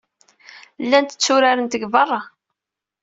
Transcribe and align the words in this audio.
Llant 0.83 1.11
tturaren 1.19 1.67
deg 1.67 1.83
beṛṛa. 1.93 2.21